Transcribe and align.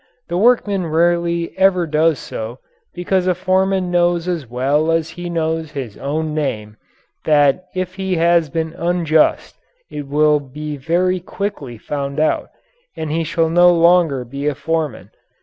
The 0.29 0.37
workman 0.39 0.87
rarely 0.87 1.55
ever 1.59 1.85
does 1.85 2.17
so, 2.17 2.57
because 2.91 3.27
a 3.27 3.35
foreman 3.35 3.91
knows 3.91 4.27
as 4.27 4.49
well 4.49 4.89
as 4.91 5.09
he 5.11 5.29
knows 5.29 5.73
his 5.73 5.95
own 5.95 6.33
name 6.33 6.77
that 7.25 7.65
if 7.75 7.93
he 7.93 8.15
has 8.15 8.49
been 8.49 8.73
unjust 8.79 9.59
it 9.91 10.07
will 10.07 10.39
be 10.39 10.75
very 10.75 11.19
quickly 11.19 11.77
found 11.77 12.19
out, 12.19 12.49
and 12.97 13.11
he 13.11 13.23
shall 13.23 13.47
no 13.51 13.71
longer 13.71 14.25
be 14.25 14.47
a 14.47 14.55
foreman. 14.55 15.11